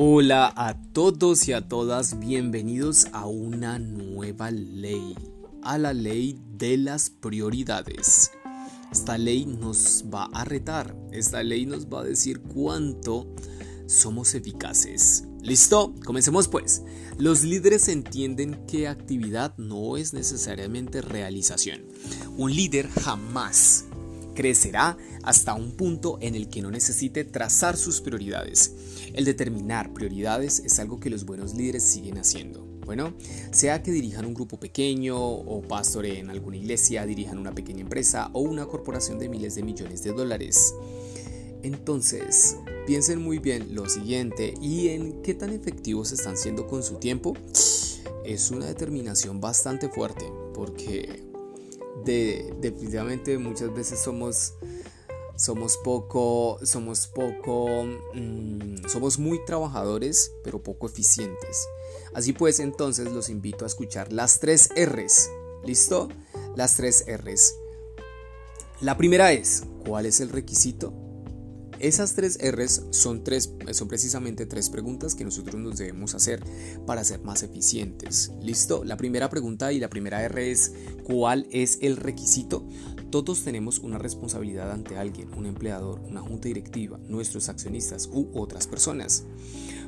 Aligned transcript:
Hola 0.00 0.52
a 0.54 0.80
todos 0.92 1.48
y 1.48 1.52
a 1.52 1.66
todas, 1.66 2.20
bienvenidos 2.20 3.08
a 3.10 3.26
una 3.26 3.80
nueva 3.80 4.52
ley, 4.52 5.16
a 5.64 5.76
la 5.76 5.92
ley 5.92 6.40
de 6.56 6.76
las 6.76 7.10
prioridades. 7.10 8.30
Esta 8.92 9.18
ley 9.18 9.44
nos 9.44 10.04
va 10.14 10.30
a 10.32 10.44
retar, 10.44 10.94
esta 11.10 11.42
ley 11.42 11.66
nos 11.66 11.86
va 11.86 12.02
a 12.02 12.04
decir 12.04 12.38
cuánto 12.42 13.26
somos 13.86 14.36
eficaces. 14.36 15.24
¿Listo? 15.42 15.92
Comencemos 16.04 16.46
pues. 16.46 16.84
Los 17.18 17.42
líderes 17.42 17.88
entienden 17.88 18.66
que 18.68 18.86
actividad 18.86 19.58
no 19.58 19.96
es 19.96 20.12
necesariamente 20.12 21.00
realización. 21.00 21.82
Un 22.36 22.54
líder 22.54 22.88
jamás 22.88 23.87
crecerá 24.38 24.96
hasta 25.24 25.54
un 25.54 25.72
punto 25.72 26.16
en 26.20 26.36
el 26.36 26.48
que 26.48 26.62
no 26.62 26.70
necesite 26.70 27.24
trazar 27.24 27.76
sus 27.76 28.00
prioridades. 28.00 28.72
El 29.12 29.24
determinar 29.24 29.92
prioridades 29.92 30.60
es 30.60 30.78
algo 30.78 31.00
que 31.00 31.10
los 31.10 31.24
buenos 31.24 31.56
líderes 31.56 31.82
siguen 31.82 32.18
haciendo. 32.18 32.64
Bueno, 32.86 33.14
sea 33.50 33.82
que 33.82 33.90
dirijan 33.90 34.26
un 34.26 34.34
grupo 34.34 34.60
pequeño 34.60 35.18
o 35.20 35.60
pastoreen 35.62 36.30
alguna 36.30 36.56
iglesia, 36.56 37.04
dirijan 37.04 37.38
una 37.38 37.52
pequeña 37.52 37.80
empresa 37.80 38.30
o 38.32 38.42
una 38.42 38.66
corporación 38.66 39.18
de 39.18 39.28
miles 39.28 39.56
de 39.56 39.64
millones 39.64 40.04
de 40.04 40.12
dólares. 40.12 40.72
Entonces, 41.64 42.58
piensen 42.86 43.20
muy 43.20 43.40
bien 43.40 43.74
lo 43.74 43.88
siguiente 43.88 44.54
y 44.62 44.90
en 44.90 45.20
qué 45.22 45.34
tan 45.34 45.50
efectivos 45.50 46.12
están 46.12 46.36
siendo 46.36 46.68
con 46.68 46.84
su 46.84 46.98
tiempo. 46.98 47.34
Es 48.24 48.52
una 48.52 48.66
determinación 48.66 49.40
bastante 49.40 49.88
fuerte 49.88 50.30
porque 50.54 51.27
de, 52.08 52.54
definitivamente 52.58 53.36
muchas 53.36 53.74
veces 53.74 54.00
somos 54.00 54.54
somos 55.36 55.76
poco, 55.76 56.58
somos 56.64 57.06
poco, 57.06 57.84
mm, 58.14 58.88
somos 58.88 59.20
muy 59.20 59.44
trabajadores, 59.44 60.32
pero 60.42 60.60
poco 60.60 60.86
eficientes. 60.86 61.68
Así 62.12 62.32
pues, 62.32 62.58
entonces 62.58 63.12
los 63.12 63.28
invito 63.28 63.64
a 63.64 63.68
escuchar 63.68 64.12
las 64.12 64.40
tres 64.40 64.68
R's. 64.74 65.30
¿Listo? 65.64 66.08
Las 66.56 66.76
tres 66.76 67.04
R's. 67.06 67.54
La 68.80 68.96
primera 68.96 69.32
es, 69.32 69.62
¿cuál 69.86 70.06
es 70.06 70.20
el 70.20 70.30
requisito? 70.30 70.92
Esas 71.80 72.14
tres 72.14 72.38
R's 72.42 72.82
son, 72.90 73.22
tres, 73.22 73.52
son 73.72 73.88
precisamente 73.88 74.46
tres 74.46 74.68
preguntas 74.68 75.14
que 75.14 75.24
nosotros 75.24 75.60
nos 75.60 75.78
debemos 75.78 76.14
hacer 76.14 76.42
para 76.86 77.04
ser 77.04 77.22
más 77.22 77.42
eficientes. 77.42 78.32
¿Listo? 78.42 78.84
La 78.84 78.96
primera 78.96 79.30
pregunta 79.30 79.72
y 79.72 79.78
la 79.78 79.88
primera 79.88 80.22
R 80.22 80.50
es 80.50 80.72
¿cuál 81.04 81.46
es 81.50 81.78
el 81.80 81.96
requisito? 81.96 82.66
Todos 83.10 83.44
tenemos 83.44 83.78
una 83.78 83.96
responsabilidad 83.96 84.70
ante 84.70 84.98
alguien, 84.98 85.32
un 85.34 85.46
empleador, 85.46 86.00
una 86.00 86.20
junta 86.20 86.48
directiva, 86.48 86.98
nuestros 87.08 87.48
accionistas 87.48 88.08
u 88.12 88.28
otras 88.34 88.66
personas. 88.66 89.24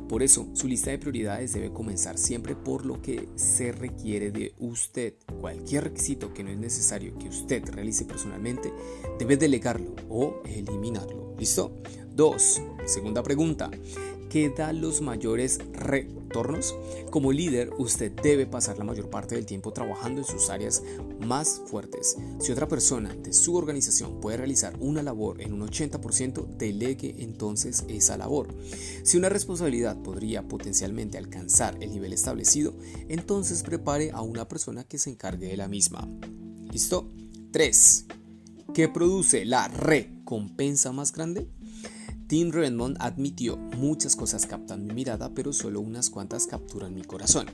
Por 0.08 0.22
eso, 0.22 0.48
su 0.54 0.66
lista 0.66 0.90
de 0.90 0.98
prioridades 0.98 1.52
debe 1.52 1.72
comenzar 1.72 2.18
siempre 2.18 2.56
por 2.56 2.84
lo 2.84 3.00
que 3.00 3.28
se 3.36 3.72
requiere 3.72 4.32
de 4.32 4.54
usted. 4.58 5.14
Cualquier 5.40 5.84
requisito 5.84 6.34
que 6.34 6.42
no 6.42 6.50
es 6.50 6.58
necesario 6.58 7.16
que 7.18 7.28
usted 7.28 7.64
realice 7.70 8.04
personalmente, 8.04 8.72
debe 9.18 9.36
delegarlo 9.36 9.94
o 10.08 10.42
eliminarlo. 10.46 11.29
¿Listo? 11.40 11.72
2. 12.16 12.62
Segunda 12.84 13.22
pregunta 13.22 13.70
que 14.28 14.50
da 14.50 14.74
los 14.74 15.00
mayores 15.00 15.58
retornos? 15.72 16.76
Como 17.10 17.32
líder, 17.32 17.70
usted 17.78 18.12
debe 18.12 18.44
pasar 18.46 18.76
la 18.76 18.84
mayor 18.84 19.08
parte 19.08 19.36
del 19.36 19.46
tiempo 19.46 19.72
trabajando 19.72 20.20
en 20.20 20.26
sus 20.26 20.50
áreas 20.50 20.82
más 21.18 21.62
fuertes. 21.64 22.18
Si 22.40 22.52
otra 22.52 22.68
persona 22.68 23.14
de 23.14 23.32
su 23.32 23.56
organización 23.56 24.20
puede 24.20 24.36
realizar 24.36 24.76
una 24.80 25.02
labor 25.02 25.40
en 25.40 25.54
un 25.54 25.66
80%, 25.66 26.46
delegue 26.58 27.16
entonces 27.20 27.86
esa 27.88 28.18
labor. 28.18 28.54
Si 29.02 29.16
una 29.16 29.30
responsabilidad 29.30 29.96
podría 30.02 30.46
potencialmente 30.46 31.16
alcanzar 31.16 31.78
el 31.80 31.90
nivel 31.90 32.12
establecido, 32.12 32.74
entonces 33.08 33.62
prepare 33.62 34.10
a 34.10 34.20
una 34.20 34.46
persona 34.46 34.84
que 34.84 34.98
se 34.98 35.08
encargue 35.08 35.48
de 35.48 35.56
la 35.56 35.68
misma. 35.68 36.06
¿Listo? 36.70 37.10
3. 37.50 38.04
¿Qué 38.74 38.88
produce 38.88 39.46
la 39.46 39.66
recompensa 40.30 40.92
más 40.92 41.12
grande? 41.12 41.48
Tim 42.28 42.52
Redmond 42.52 42.98
admitió, 43.00 43.56
muchas 43.56 44.14
cosas 44.14 44.46
captan 44.46 44.86
mi 44.86 44.94
mirada, 44.94 45.34
pero 45.34 45.52
solo 45.52 45.80
unas 45.80 46.08
cuantas 46.08 46.46
capturan 46.46 46.94
mi 46.94 47.02
corazón. 47.02 47.46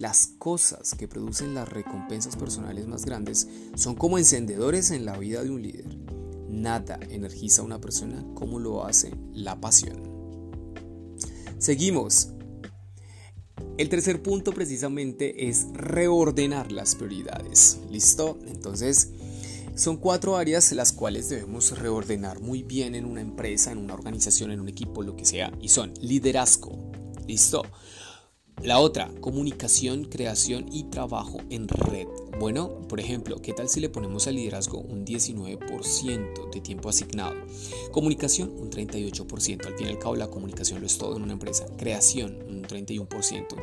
Las 0.00 0.26
cosas 0.26 0.96
que 0.96 1.06
producen 1.06 1.54
las 1.54 1.68
recompensas 1.68 2.34
personales 2.34 2.88
más 2.88 3.04
grandes 3.04 3.46
son 3.76 3.94
como 3.94 4.18
encendedores 4.18 4.90
en 4.90 5.04
la 5.04 5.16
vida 5.16 5.44
de 5.44 5.50
un 5.50 5.62
líder. 5.62 5.96
Nada 6.48 6.98
energiza 7.08 7.62
a 7.62 7.64
una 7.64 7.80
persona 7.80 8.24
como 8.34 8.58
lo 8.58 8.84
hace 8.84 9.14
la 9.32 9.60
pasión. 9.60 10.02
Seguimos. 11.58 12.30
El 13.78 13.88
tercer 13.88 14.20
punto 14.22 14.52
precisamente 14.52 15.48
es 15.48 15.68
reordenar 15.72 16.72
las 16.72 16.96
prioridades. 16.96 17.78
¿Listo? 17.90 18.40
Entonces, 18.48 19.12
son 19.74 19.96
cuatro 19.96 20.36
áreas 20.36 20.70
las 20.72 20.92
cuales 20.92 21.28
debemos 21.28 21.76
reordenar 21.78 22.40
muy 22.40 22.62
bien 22.62 22.94
en 22.94 23.04
una 23.04 23.20
empresa, 23.20 23.72
en 23.72 23.78
una 23.78 23.94
organización, 23.94 24.52
en 24.52 24.60
un 24.60 24.68
equipo, 24.68 25.02
lo 25.02 25.16
que 25.16 25.24
sea. 25.24 25.52
Y 25.60 25.68
son 25.68 25.92
liderazgo. 26.00 26.92
¿Listo? 27.26 27.62
La 28.62 28.78
otra, 28.78 29.10
comunicación, 29.20 30.04
creación 30.04 30.66
y 30.72 30.84
trabajo 30.84 31.38
en 31.50 31.66
red. 31.66 32.06
Bueno, 32.38 32.86
por 32.88 33.00
ejemplo, 33.00 33.42
¿qué 33.42 33.52
tal 33.52 33.68
si 33.68 33.80
le 33.80 33.88
ponemos 33.88 34.28
al 34.28 34.36
liderazgo 34.36 34.78
un 34.78 35.04
19% 35.04 36.50
de 36.52 36.60
tiempo 36.60 36.88
asignado? 36.88 37.34
Comunicación, 37.90 38.50
un 38.56 38.70
38%. 38.70 39.66
Al 39.66 39.76
fin 39.76 39.88
y 39.88 39.90
al 39.90 39.98
cabo, 39.98 40.14
la 40.14 40.30
comunicación 40.30 40.80
lo 40.80 40.86
es 40.86 40.96
todo 40.96 41.16
en 41.16 41.22
una 41.24 41.32
empresa. 41.32 41.66
Creación, 41.76 42.38
un 42.48 42.62
31%. 42.62 43.56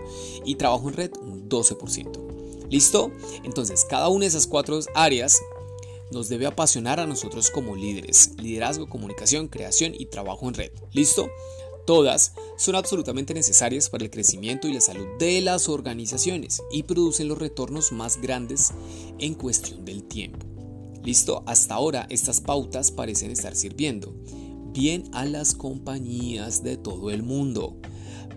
Y 0.45 0.55
trabajo 0.55 0.89
en 0.89 0.95
red, 0.95 1.11
un 1.21 1.47
12%. 1.47 2.67
¿Listo? 2.69 3.11
Entonces, 3.43 3.85
cada 3.89 4.09
una 4.09 4.21
de 4.21 4.27
esas 4.27 4.47
cuatro 4.47 4.79
áreas 4.93 5.41
nos 6.11 6.29
debe 6.29 6.45
apasionar 6.45 6.99
a 6.99 7.07
nosotros 7.07 7.49
como 7.49 7.75
líderes. 7.75 8.31
Liderazgo, 8.37 8.89
comunicación, 8.89 9.47
creación 9.47 9.93
y 9.97 10.07
trabajo 10.07 10.47
en 10.47 10.53
red. 10.53 10.71
¿Listo? 10.91 11.29
Todas 11.85 12.33
son 12.57 12.75
absolutamente 12.75 13.33
necesarias 13.33 13.89
para 13.89 14.03
el 14.03 14.11
crecimiento 14.11 14.67
y 14.67 14.73
la 14.73 14.81
salud 14.81 15.07
de 15.17 15.41
las 15.41 15.67
organizaciones 15.67 16.61
y 16.71 16.83
producen 16.83 17.27
los 17.27 17.39
retornos 17.39 17.91
más 17.91 18.21
grandes 18.21 18.71
en 19.17 19.33
cuestión 19.33 19.83
del 19.83 20.03
tiempo. 20.03 20.45
Listo, 21.03 21.43
hasta 21.47 21.73
ahora 21.73 22.05
estas 22.09 22.41
pautas 22.41 22.91
parecen 22.91 23.31
estar 23.31 23.55
sirviendo 23.55 24.13
bien 24.71 25.09
a 25.13 25.25
las 25.25 25.55
compañías 25.55 26.63
de 26.63 26.77
todo 26.77 27.09
el 27.11 27.23
mundo. 27.23 27.77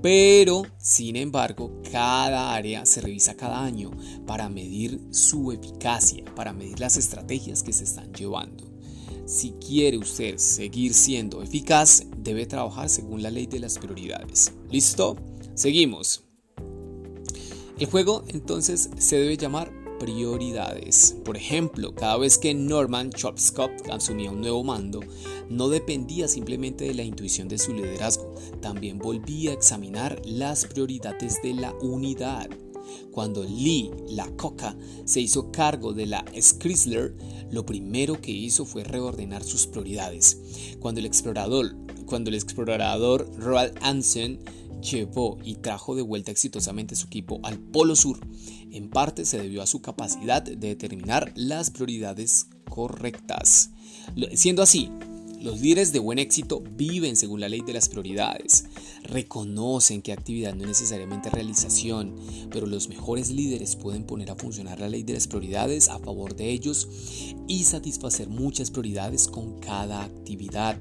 Pero, 0.03 0.62
sin 0.78 1.16
embargo, 1.16 1.81
cada 1.91 2.55
área 2.55 2.84
se 2.84 3.00
revisa 3.00 3.37
cada 3.37 3.62
año 3.62 3.91
para 4.27 4.49
medir 4.49 5.00
su 5.10 5.53
eficacia, 5.53 6.25
para 6.34 6.53
medir 6.53 6.81
las 6.81 6.97
estrategias 6.97 7.62
que 7.62 7.72
se 7.72 7.84
están 7.84 8.12
llevando. 8.12 8.71
Si 9.27 9.53
quiere 9.53 9.97
usted 9.97 10.37
seguir 10.37 10.93
siendo 10.93 11.43
eficaz, 11.43 12.05
debe 12.19 12.47
trabajar 12.47 12.91
según 12.91 13.22
la 13.22 13.31
ley 13.31 13.47
de 13.47 13.60
las 13.60 13.78
prioridades. 13.78 14.53
¿Listo? 14.71 15.16
Seguimos. 15.55 16.25
El 17.78 17.87
juego 17.87 18.25
entonces 18.28 18.91
se 18.99 19.19
debe 19.19 19.37
llamar 19.37 19.84
prioridades. 19.99 21.16
Por 21.25 21.37
ejemplo, 21.37 21.94
cada 21.94 22.16
vez 22.16 22.38
que 22.38 22.55
Norman 22.55 23.10
Chopscott 23.10 23.88
asumía 23.91 24.31
un 24.31 24.41
nuevo 24.41 24.65
mando, 24.65 25.00
no 25.49 25.69
dependía 25.69 26.28
simplemente 26.28 26.84
de 26.84 26.94
la 26.94 27.03
intuición 27.03 27.49
de 27.49 27.59
su 27.59 27.72
liderazgo, 27.72 28.34
también 28.60 28.99
volvía 28.99 29.50
a 29.50 29.55
examinar 29.55 30.21
las 30.25 30.65
prioridades 30.66 31.41
de 31.43 31.55
la 31.55 31.72
unidad. 31.81 32.49
Cuando 33.11 33.44
Lee 33.44 33.91
Coca 34.37 34.76
se 35.05 35.20
hizo 35.20 35.50
cargo 35.50 35.93
de 35.93 36.06
la 36.06 36.25
Chrysler, 36.58 37.14
lo 37.50 37.64
primero 37.64 38.20
que 38.20 38.32
hizo 38.32 38.64
fue 38.64 38.85
reordenar 38.85 39.44
sus 39.44 39.67
prioridades. 39.67 40.76
Cuando 40.81 41.00
el 41.00 41.06
explorador, 41.06 41.75
cuando 42.06 42.31
el 42.31 42.37
explorador 42.37 43.31
Roald 43.38 43.75
Anson 43.81 44.38
llevó 44.81 45.38
y 45.43 45.56
trajo 45.56 45.94
de 45.94 46.03
vuelta 46.03 46.31
exitosamente 46.31 46.97
su 46.97 47.06
equipo 47.06 47.41
al 47.43 47.59
Polo 47.59 47.97
Sur, 47.97 48.19
en 48.71 48.91
parte 48.91 49.25
se 49.25 49.38
debió 49.38 49.62
a 49.62 49.67
su 49.67 49.81
capacidad 49.81 50.43
de 50.43 50.56
determinar 50.56 51.32
las 51.37 51.71
prioridades 51.71 52.49
correctas. 52.69 53.71
Siendo 54.35 54.62
así, 54.62 54.91
los 55.44 55.61
líderes 55.61 55.93
de 55.93 55.99
buen 55.99 56.19
éxito 56.19 56.62
viven 56.75 57.17
según 57.17 57.38
la 57.38 57.50
ley 57.50 57.61
de 57.61 57.75
las 57.75 57.91
prioridades, 57.91 58.64
reconocen 59.02 60.00
que 60.00 60.12
actividad 60.12 60.55
no 60.55 60.62
es 60.62 60.69
necesariamente 60.69 61.29
realización, 61.29 62.17
pero 62.50 62.67
los 62.67 62.88
mejores 62.88 63.31
líderes 63.31 63.76
pueden 63.76 64.05
poner 64.05 64.31
a 64.31 64.37
funcionar 64.37 64.81
la 64.81 64.88
ley 64.88 65.02
de 65.02 65.12
las 65.12 65.29
prioridades 65.29 65.91
a 65.91 65.99
favor 65.99 66.35
de 66.35 66.49
ellos 66.49 66.88
y 67.46 67.64
satisfacer 67.64 68.26
muchas 68.29 68.70
prioridades 68.70 69.29
con 69.29 69.61
cada 69.61 70.02
actividad. 70.02 70.79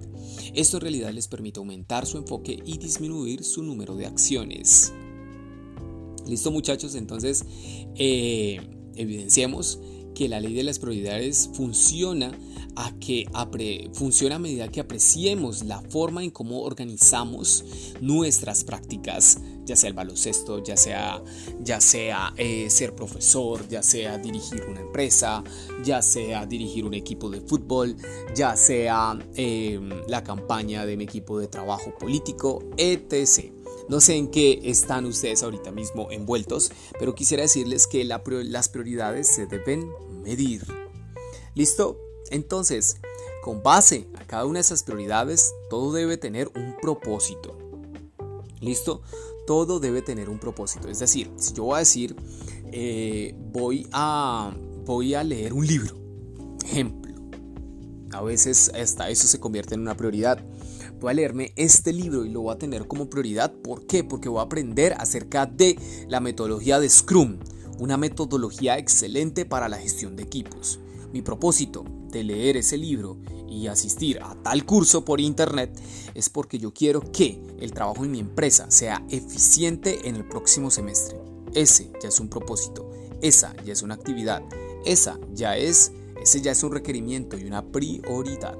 Esto 0.54 0.78
en 0.78 0.82
realidad 0.82 1.12
les 1.12 1.28
permite 1.28 1.60
aumentar 1.60 2.06
su 2.06 2.18
enfoque 2.18 2.58
y 2.66 2.78
disminuir 2.78 3.44
su 3.44 3.64
número 3.64 3.98
de 3.98 4.06
acciones. 4.06 4.94
Listo 6.26 6.52
muchachos, 6.52 6.96
entonces 6.96 7.44
eh, 7.96 8.62
evidenciemos 8.96 9.80
que 10.14 10.30
la 10.30 10.40
ley 10.40 10.54
de 10.54 10.64
las 10.64 10.80
prioridades 10.80 11.50
funciona 11.54 12.32
a 12.76 12.92
que 13.00 13.28
funciona 13.94 14.36
a 14.36 14.40
medida 14.40 14.68
que 14.68 14.80
apreciemos 14.80 15.64
la 15.64 15.82
forma 15.82 16.24
en 16.24 16.32
cómo 16.32 16.62
organizamos 16.62 17.64
nuestras 18.02 18.64
prácticas, 18.64 19.40
ya 19.66 19.76
sea 19.76 19.90
el 19.90 19.94
baloncesto, 19.94 20.64
ya 20.64 20.76
sea, 20.76 21.22
ya 21.62 21.80
sea 21.80 22.34
eh, 22.38 22.70
ser 22.70 22.96
profesor, 22.96 23.68
ya 23.68 23.84
sea 23.84 24.18
dirigir 24.18 24.64
una 24.68 24.82
empresa, 24.82 25.44
ya 25.84 26.02
sea 26.02 26.46
dirigir 26.46 26.86
un 26.86 26.94
equipo 26.94 27.30
de 27.30 27.42
fútbol, 27.42 27.96
ya 28.36 28.56
sea 28.56 29.18
em, 29.36 29.90
la 30.08 30.24
campaña 30.24 30.86
de 30.86 30.98
mi 30.98 31.04
equipo 31.04 31.40
de 31.40 31.48
trabajo 31.48 31.94
político, 31.98 32.64
etc. 32.78 33.63
No 33.90 34.00
sé 34.00 34.16
en 34.16 34.30
qué 34.30 34.62
están 34.64 35.06
ustedes 35.06 35.44
ahorita 35.44 35.72
mismo 35.72 36.10
envueltos, 36.12 36.72
pero 37.00 37.16
quisiera 37.16 37.44
decirles 37.44 37.88
que 37.88 38.04
las 38.06 38.70
prioridades 38.70 39.28
se 39.28 39.46
deben 39.46 39.90
medir. 40.24 40.66
¿Listo? 41.56 42.00
Entonces, 42.32 42.98
con 43.44 43.62
base 43.62 44.08
a 44.16 44.26
cada 44.26 44.46
una 44.46 44.60
de 44.60 44.62
esas 44.62 44.84
prioridades, 44.84 45.54
todo 45.70 45.92
debe 45.92 46.18
tener 46.18 46.50
un 46.56 46.76
propósito. 46.82 47.58
¿Listo? 48.62 49.02
Todo 49.46 49.80
debe 49.80 50.02
tener 50.02 50.30
un 50.30 50.40
propósito. 50.40 50.88
Es 50.88 51.00
decir, 51.00 51.30
si 51.36 51.54
yo 51.54 51.66
voy 51.66 51.76
a 51.76 51.80
decir, 51.80 52.16
eh, 52.72 53.36
voy, 53.52 53.88
a, 53.92 54.56
voy 54.86 55.14
a 55.14 55.24
leer 55.24 55.54
un 55.54 55.68
libro, 55.68 55.96
ejemplo, 56.66 57.14
a 58.14 58.22
veces 58.22 58.72
hasta 58.74 59.10
eso 59.10 59.28
se 59.28 59.40
convierte 59.40 59.76
en 59.76 59.82
una 59.82 59.98
prioridad. 59.98 60.44
Voy 61.04 61.12
a 61.12 61.16
leerme 61.16 61.52
este 61.58 61.92
libro 61.92 62.24
y 62.24 62.30
lo 62.30 62.44
voy 62.44 62.56
a 62.56 62.58
tener 62.58 62.88
como 62.88 63.10
prioridad. 63.10 63.52
¿Por 63.52 63.86
qué? 63.86 64.06
Porque 64.06 64.30
voy 64.30 64.40
a 64.40 64.44
aprender 64.44 64.96
acerca 64.98 65.46
de 65.46 65.78
la 66.08 66.22
metodología 66.22 66.80
de 66.80 66.88
Scrum, 66.88 67.40
una 67.78 67.98
metodología 67.98 68.78
excelente 68.78 69.44
para 69.46 69.68
la 69.68 69.80
gestión 69.80 70.16
de 70.16 70.24
equipos. 70.24 70.80
Mi 71.12 71.22
propósito 71.22 71.84
de 72.10 72.24
leer 72.24 72.56
ese 72.56 72.78
libro 72.78 73.18
y 73.50 73.68
asistir 73.68 74.22
a 74.22 74.34
tal 74.44 74.66
curso 74.66 75.04
por 75.04 75.20
internet 75.20 75.78
es 76.14 76.30
porque 76.30 76.58
yo 76.58 76.74
quiero 76.74 77.02
que 77.02 77.38
el 77.60 77.74
trabajo 77.74 78.06
en 78.06 78.12
mi 78.12 78.20
empresa 78.20 78.72
sea 78.72 79.06
eficiente 79.10 80.08
en 80.08 80.16
el 80.16 80.24
próximo 80.24 80.72
semestre. 80.72 81.18
Ese 81.54 81.92
ya 82.02 82.08
es 82.08 82.20
un 82.22 82.30
propósito, 82.30 82.90
esa 83.22 83.54
ya 83.66 83.74
es 83.74 83.82
una 83.82 83.96
actividad, 83.96 84.42
esa 84.86 85.20
ya 85.34 85.58
es, 85.58 85.92
ese 86.22 86.40
ya 86.40 86.54
es 86.54 86.64
un 86.64 86.72
requerimiento 86.72 87.38
y 87.38 87.44
una 87.44 87.62
prioridad. 87.74 88.58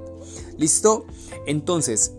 ¿Listo? 0.58 1.06
Entonces, 1.46 2.12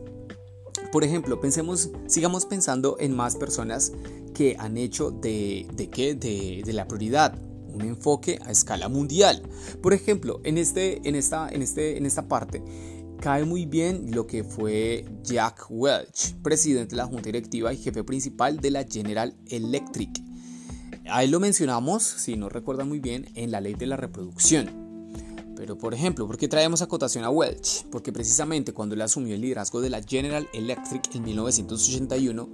por 0.91 1.03
ejemplo, 1.03 1.39
pensemos, 1.39 1.91
sigamos 2.07 2.45
pensando 2.45 2.97
en 2.99 3.15
más 3.15 3.35
personas 3.35 3.91
que 4.33 4.55
han 4.59 4.77
hecho 4.77 5.11
de, 5.11 5.67
de 5.73 5.89
qué, 5.89 6.15
de, 6.15 6.73
la 6.73 6.87
prioridad 6.87 7.37
un 7.67 7.81
enfoque 7.81 8.39
a 8.45 8.51
escala 8.51 8.87
mundial. 8.87 9.41
Por 9.81 9.93
ejemplo, 9.93 10.39
en, 10.43 10.57
este, 10.57 11.07
en, 11.07 11.15
esta, 11.15 11.49
en, 11.49 11.61
este, 11.61 11.97
en 11.97 12.05
esta 12.05 12.27
parte 12.27 12.63
cae 13.19 13.43
muy 13.43 13.65
bien 13.65 14.11
lo 14.11 14.27
que 14.27 14.43
fue 14.43 15.05
Jack 15.23 15.65
Welch, 15.69 16.35
presidente 16.41 16.91
de 16.91 16.97
la 16.97 17.07
junta 17.07 17.23
directiva 17.23 17.73
y 17.73 17.77
jefe 17.77 18.03
principal 18.03 18.59
de 18.59 18.71
la 18.71 18.83
General 18.83 19.35
Electric. 19.47 20.21
Ahí 21.07 21.27
lo 21.27 21.39
mencionamos, 21.39 22.03
si 22.03 22.35
no 22.35 22.49
recuerdan 22.49 22.87
muy 22.87 22.99
bien, 22.99 23.27
en 23.35 23.51
la 23.51 23.61
ley 23.61 23.73
de 23.73 23.85
la 23.85 23.97
reproducción. 23.97 24.84
Pero 25.55 25.77
por 25.77 25.93
ejemplo, 25.93 26.27
¿por 26.27 26.37
qué 26.37 26.47
traemos 26.47 26.81
acotación 26.81 27.23
a 27.23 27.29
Welch? 27.29 27.85
Porque 27.91 28.11
precisamente 28.11 28.73
cuando 28.73 28.95
él 28.95 29.01
asumió 29.01 29.35
el 29.35 29.41
liderazgo 29.41 29.81
de 29.81 29.89
la 29.89 30.03
General 30.03 30.47
Electric 30.53 31.15
en 31.15 31.23
1981, 31.23 32.49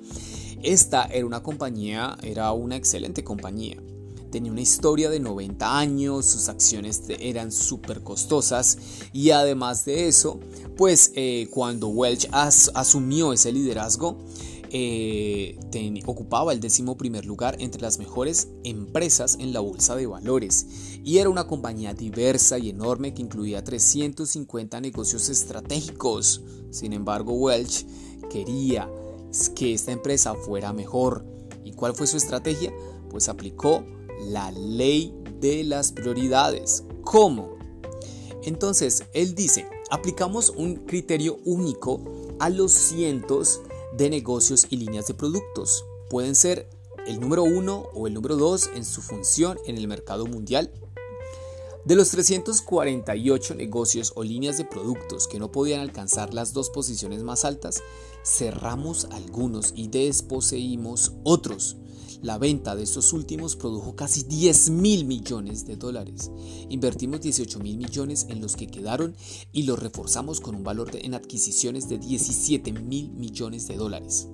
esta 0.62 1.06
era 1.06 1.26
una 1.26 1.42
compañía, 1.42 2.18
era 2.22 2.52
una 2.52 2.76
excelente 2.76 3.24
compañía 3.24 3.78
tenía 4.32 4.52
una 4.52 4.62
historia 4.62 5.10
de 5.10 5.20
90 5.20 5.78
años, 5.78 6.26
sus 6.26 6.50
acciones 6.50 7.04
eran 7.20 7.52
súper 7.52 8.02
costosas 8.02 8.78
y 9.14 9.32
además 9.32 9.86
de 9.86 10.08
eso, 10.08 10.40
pues 10.78 11.12
eh, 11.16 11.48
cuando 11.52 11.90
Welch 11.90 12.28
asumió 12.32 13.34
ese 13.34 13.52
liderazgo, 13.52 14.18
eh, 14.74 15.60
ocupaba 16.06 16.54
el 16.54 16.62
décimo 16.62 16.98
primer 16.98 17.26
lugar 17.26 17.58
entre 17.60 17.82
las 17.82 18.00
mejores 18.00 18.48
empresas 18.64 19.38
en 19.40 19.52
la 19.52 19.60
bolsa 19.60 19.96
de 19.96 20.08
valores 20.08 20.66
y 21.04 21.18
era 21.18 21.30
una 21.30 21.48
compañía 21.48 21.94
diversa 21.94 22.58
y 22.58 22.70
enorme 22.70 23.14
que 23.14 23.22
incluía 23.22 23.64
350 23.64 24.80
negocios 24.80 25.30
estratégicos. 25.30 26.42
Sin 26.70 26.94
embargo, 26.94 27.34
Welch 27.34 27.86
quería 28.30 28.90
que 29.56 29.74
esta 29.74 29.92
empresa 29.92 30.36
fuera 30.36 30.74
mejor. 30.74 31.26
¿Y 31.64 31.74
cuál 31.74 31.94
fue 31.94 32.08
su 32.08 32.18
estrategia? 32.18 32.74
Pues 33.10 33.30
aplicó 33.30 33.84
la 34.26 34.52
ley 34.52 35.14
de 35.40 35.64
las 35.64 35.92
prioridades. 35.92 36.84
¿Cómo? 37.04 37.58
Entonces, 38.44 39.04
él 39.14 39.36
dice, 39.36 39.68
aplicamos 39.90 40.50
un 40.50 40.76
criterio 40.76 41.40
único 41.46 42.02
a 42.40 42.50
los 42.50 42.72
cientos 42.72 43.62
de 43.92 44.10
negocios 44.10 44.68
y 44.70 44.78
líneas 44.78 45.08
de 45.08 45.14
productos. 45.14 45.86
Pueden 46.10 46.36
ser 46.36 46.70
el 47.08 47.20
número 47.20 47.44
uno 47.44 47.88
o 47.94 48.08
el 48.08 48.14
número 48.14 48.36
dos 48.36 48.70
en 48.76 48.86
su 48.86 49.02
función 49.02 49.60
en 49.66 49.78
el 49.78 49.88
mercado 49.88 50.26
mundial. 50.26 50.72
De 51.84 51.96
los 51.96 52.10
348 52.12 53.56
negocios 53.56 54.14
o 54.16 54.24
líneas 54.24 54.58
de 54.58 54.66
productos 54.66 55.28
que 55.28 55.40
no 55.40 55.52
podían 55.52 55.80
alcanzar 55.80 56.34
las 56.34 56.54
dos 56.54 56.70
posiciones 56.70 57.24
más 57.24 57.44
altas, 57.44 57.82
cerramos 58.24 59.06
algunos 59.06 59.74
y 59.76 59.88
desposeímos 59.88 61.14
otros. 61.24 61.78
La 62.22 62.38
venta 62.38 62.76
de 62.76 62.84
estos 62.84 63.14
últimos 63.14 63.56
produjo 63.56 63.96
casi 63.96 64.22
10 64.22 64.70
mil 64.70 65.06
millones 65.06 65.66
de 65.66 65.76
dólares. 65.76 66.30
Invertimos 66.70 67.22
18 67.22 67.58
mil 67.60 67.78
millones 67.78 68.28
en 68.30 68.42
los 68.42 68.56
que 68.56 68.68
quedaron 68.68 69.16
y 69.52 69.64
los 69.64 69.80
reforzamos 69.80 70.40
con 70.40 70.54
un 70.54 70.64
valor 70.64 70.92
en 70.94 71.16
adquisiciones 71.16 71.90
de 71.90 71.98
17 71.98 72.74
mil 72.74 73.10
millones 73.10 73.68
de 73.68 73.76
dólares. 73.76 74.28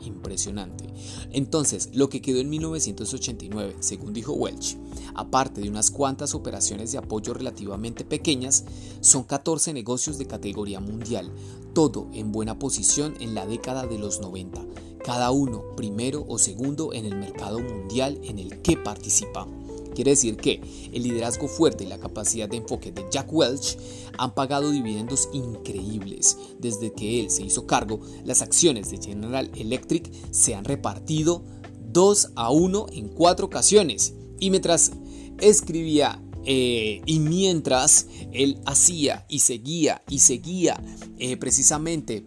Impresionante. 0.00 0.84
Entonces, 1.32 1.90
lo 1.92 2.08
que 2.08 2.22
quedó 2.22 2.38
en 2.38 2.50
1989, 2.50 3.78
según 3.80 4.12
dijo 4.12 4.34
Welch, 4.34 4.76
aparte 5.16 5.60
de 5.60 5.68
unas 5.68 5.90
cuantas 5.90 6.36
operaciones 6.36 6.92
de 6.92 6.98
apoyo 6.98 7.34
relativamente 7.34 8.04
pequeñas, 8.04 8.64
son 9.00 9.24
14 9.24 9.72
negocios 9.72 10.18
de 10.18 10.26
categoría 10.26 10.78
mundial, 10.78 11.32
todo 11.74 12.08
en 12.12 12.30
buena 12.30 12.60
posición 12.60 13.16
en 13.18 13.34
la 13.34 13.44
década 13.44 13.88
de 13.88 13.98
los 13.98 14.20
90 14.20 14.64
cada 15.04 15.30
uno 15.30 15.62
primero 15.76 16.24
o 16.26 16.38
segundo 16.38 16.92
en 16.92 17.04
el 17.04 17.16
mercado 17.16 17.60
mundial 17.60 18.18
en 18.24 18.38
el 18.38 18.62
que 18.62 18.76
participa. 18.76 19.46
Quiere 19.94 20.12
decir 20.12 20.36
que 20.36 20.60
el 20.92 21.02
liderazgo 21.04 21.46
fuerte 21.46 21.84
y 21.84 21.86
la 21.86 21.98
capacidad 21.98 22.48
de 22.48 22.56
enfoque 22.56 22.90
de 22.90 23.04
Jack 23.10 23.32
Welch 23.32 23.78
han 24.18 24.34
pagado 24.34 24.70
dividendos 24.70 25.28
increíbles. 25.32 26.36
Desde 26.58 26.92
que 26.92 27.20
él 27.20 27.30
se 27.30 27.44
hizo 27.44 27.66
cargo, 27.66 28.00
las 28.24 28.42
acciones 28.42 28.90
de 28.90 29.00
General 29.00 29.50
Electric 29.54 30.10
se 30.32 30.56
han 30.56 30.64
repartido 30.64 31.44
2 31.92 32.30
a 32.34 32.50
1 32.50 32.86
en 32.92 33.08
cuatro 33.08 33.46
ocasiones. 33.46 34.14
Y 34.40 34.50
mientras 34.50 34.90
escribía 35.38 36.20
eh, 36.44 37.00
y 37.06 37.20
mientras 37.20 38.06
él 38.32 38.58
hacía 38.66 39.24
y 39.28 39.38
seguía 39.38 40.02
y 40.08 40.18
seguía 40.18 40.82
eh, 41.18 41.36
precisamente 41.36 42.26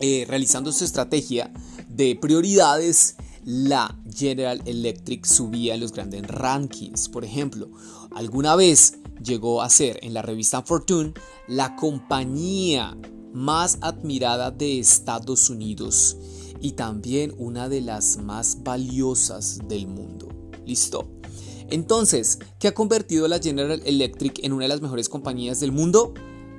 eh, 0.00 0.24
realizando 0.28 0.72
su 0.72 0.84
estrategia, 0.84 1.52
de 1.96 2.14
prioridades, 2.14 3.16
la 3.44 3.96
General 4.14 4.60
Electric 4.66 5.24
subía 5.24 5.74
en 5.74 5.80
los 5.80 5.92
grandes 5.92 6.26
rankings. 6.28 7.08
Por 7.08 7.24
ejemplo, 7.24 7.70
alguna 8.14 8.54
vez 8.54 8.98
llegó 9.22 9.62
a 9.62 9.70
ser 9.70 9.98
en 10.02 10.12
la 10.12 10.20
revista 10.20 10.62
Fortune 10.62 11.14
la 11.48 11.74
compañía 11.74 12.96
más 13.32 13.78
admirada 13.80 14.50
de 14.50 14.78
Estados 14.78 15.48
Unidos 15.48 16.18
y 16.60 16.72
también 16.72 17.34
una 17.38 17.68
de 17.70 17.80
las 17.80 18.18
más 18.18 18.62
valiosas 18.62 19.60
del 19.66 19.86
mundo. 19.86 20.28
¿Listo? 20.66 21.08
Entonces, 21.70 22.38
¿qué 22.58 22.68
ha 22.68 22.74
convertido 22.74 23.26
la 23.26 23.38
General 23.38 23.80
Electric 23.84 24.44
en 24.44 24.52
una 24.52 24.64
de 24.64 24.68
las 24.68 24.82
mejores 24.82 25.08
compañías 25.08 25.60
del 25.60 25.72
mundo? 25.72 26.12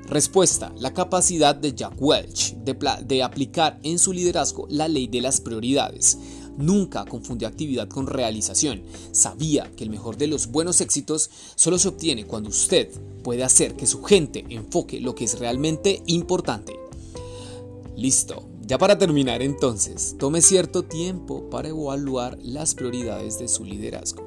Respuesta, 0.07 0.73
la 0.79 0.93
capacidad 0.93 1.53
de 1.53 1.73
Jack 1.73 1.95
Welch 1.99 2.55
de, 2.55 3.23
aplicar 3.23 3.77
en 3.83 3.99
su 3.99 4.13
liderazgo 4.13 4.65
la 4.69 4.87
ley 4.87 5.07
de 5.07 5.19
las 5.19 5.41
prioridades. 5.41 6.17
Nunca 6.57 7.03
confundió 7.03 7.45
actividad 7.47 7.89
con 7.89 8.07
realización. 8.07 8.83
Sabía 9.11 9.69
que 9.75 9.83
el 9.83 9.89
mejor 9.89 10.15
de 10.15 10.27
los 10.27 10.47
buenos 10.47 10.79
éxitos 10.79 11.29
solo 11.55 11.77
se 11.77 11.89
obtiene 11.89 12.25
cuando 12.25 12.49
usted 12.49 12.89
puede 13.21 13.43
hacer 13.43 13.75
que 13.75 13.85
su 13.85 14.01
gente 14.01 14.45
enfoque 14.49 15.01
lo 15.01 15.13
que 15.13 15.25
es 15.25 15.39
realmente 15.39 16.01
importante. 16.05 16.79
Listo. 17.97 18.47
Ya 18.65 18.77
para 18.77 18.97
terminar 18.97 19.41
entonces, 19.41 20.15
tome 20.17 20.41
cierto 20.41 20.83
tiempo 20.83 21.49
para 21.49 21.69
evaluar 21.69 22.37
las 22.41 22.75
prioridades 22.75 23.39
de 23.39 23.47
su 23.47 23.63
liderazgo 23.63 24.26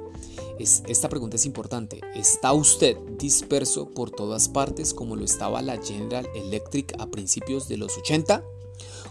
esta 0.61 1.09
pregunta 1.09 1.37
es 1.37 1.47
importante. 1.47 2.01
¿Está 2.15 2.53
usted 2.53 2.97
disperso 3.19 3.89
por 3.91 4.11
todas 4.11 4.49
partes 4.49 4.93
como 4.93 5.17
lo 5.17 5.25
estaba 5.25 5.63
la 5.63 5.81
General 5.83 6.29
Electric 6.35 6.95
a 6.99 7.07
principios 7.07 7.67
de 7.69 7.79
los 7.79 7.97
80? 7.97 8.45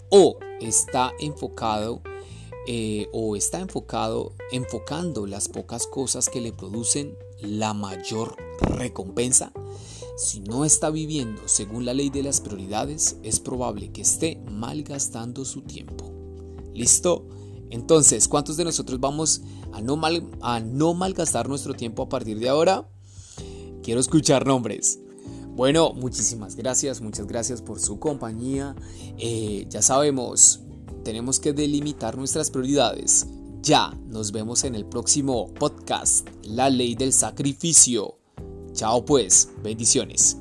¿O 0.10 0.38
está 0.62 1.12
enfocado 1.20 2.02
eh, 2.68 3.10
o 3.14 3.36
está 3.36 3.60
enfocado 3.60 4.34
enfocando 4.52 5.26
las 5.26 5.48
pocas 5.48 5.88
cosas 5.88 6.30
que 6.30 6.42
le 6.42 6.54
producen 6.54 7.18
la 7.40 7.74
mayor 7.74 8.36
recompensa? 8.62 9.52
Si 10.18 10.42
no 10.42 10.66
está 10.66 10.90
viviendo 10.92 11.42
según 11.48 11.86
la 11.86 11.94
ley 11.94 12.10
de 12.10 12.24
las 12.24 12.42
prioridades, 12.42 13.18
es 13.24 13.40
probable 13.40 13.92
que 13.92 14.02
esté 14.02 14.40
malgastando 14.52 15.46
su 15.46 15.62
tiempo. 15.62 16.12
¿Listo? 16.74 17.26
Entonces, 17.72 18.28
¿cuántos 18.28 18.58
de 18.58 18.66
nosotros 18.66 19.00
vamos 19.00 19.42
a 19.74 19.82
no, 19.82 19.96
mal, 19.96 20.30
a 20.42 20.60
no 20.60 20.94
malgastar 20.94 21.48
nuestro 21.48 21.74
tiempo 21.74 22.04
a 22.04 22.10
partir 22.10 22.40
de 22.40 22.50
ahora? 22.50 22.88
Quiero 23.84 24.00
escuchar 24.00 24.46
nombres. 24.46 25.00
Bueno, 25.56 25.94
muchísimas 25.94 26.56
gracias, 26.56 27.02
muchas 27.02 27.28
gracias 27.28 27.62
por 27.62 27.80
su 27.80 28.00
compañía. 28.00 28.76
Eh, 29.18 29.66
ya 29.70 29.82
sabemos, 29.82 30.62
tenemos 31.04 31.40
que 31.40 31.54
delimitar 31.54 32.18
nuestras 32.18 32.50
prioridades. 32.50 33.28
Ya, 33.62 33.94
nos 34.08 34.32
vemos 34.32 34.64
en 34.64 34.76
el 34.76 34.86
próximo 34.86 35.54
podcast, 35.56 36.28
La 36.44 36.70
ley 36.70 36.96
del 36.96 37.12
sacrificio. 37.12 38.20
Chao 38.74 39.04
pues, 39.04 39.50
bendiciones. 39.62 40.38